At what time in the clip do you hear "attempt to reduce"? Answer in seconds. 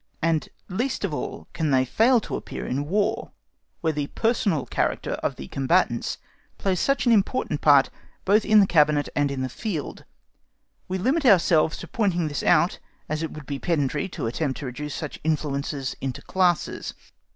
14.25-14.95